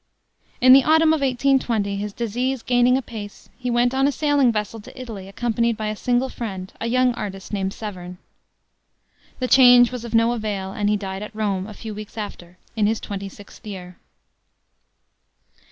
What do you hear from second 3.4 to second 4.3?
he went on a